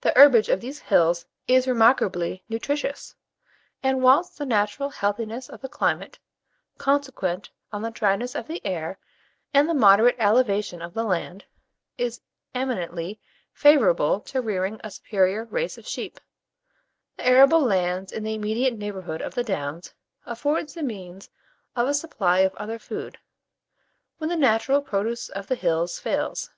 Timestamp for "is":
1.46-1.68, 11.98-12.22